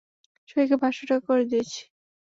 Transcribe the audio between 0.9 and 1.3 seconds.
টাকা